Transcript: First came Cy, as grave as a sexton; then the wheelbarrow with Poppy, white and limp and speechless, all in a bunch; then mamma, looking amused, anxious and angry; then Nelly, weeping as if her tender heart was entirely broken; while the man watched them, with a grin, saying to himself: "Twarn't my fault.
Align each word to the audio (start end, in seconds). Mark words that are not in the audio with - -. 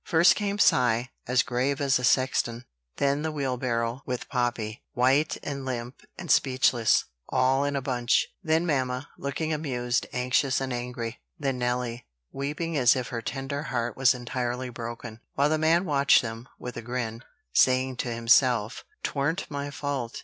First 0.03 0.33
came 0.33 0.57
Cy, 0.57 1.11
as 1.27 1.43
grave 1.43 1.79
as 1.79 1.99
a 1.99 2.03
sexton; 2.03 2.65
then 2.97 3.21
the 3.21 3.31
wheelbarrow 3.31 4.01
with 4.03 4.27
Poppy, 4.29 4.83
white 4.93 5.37
and 5.43 5.63
limp 5.63 6.01
and 6.17 6.31
speechless, 6.31 7.05
all 7.29 7.63
in 7.63 7.75
a 7.75 7.83
bunch; 7.83 8.25
then 8.41 8.65
mamma, 8.65 9.09
looking 9.19 9.53
amused, 9.53 10.07
anxious 10.11 10.59
and 10.59 10.73
angry; 10.73 11.21
then 11.37 11.59
Nelly, 11.59 12.07
weeping 12.31 12.75
as 12.75 12.95
if 12.95 13.09
her 13.09 13.21
tender 13.21 13.61
heart 13.61 13.95
was 13.95 14.15
entirely 14.15 14.69
broken; 14.69 15.19
while 15.35 15.49
the 15.49 15.59
man 15.59 15.85
watched 15.85 16.23
them, 16.23 16.49
with 16.57 16.75
a 16.77 16.81
grin, 16.81 17.21
saying 17.53 17.97
to 17.97 18.11
himself: 18.11 18.83
"Twarn't 19.03 19.51
my 19.51 19.69
fault. 19.69 20.19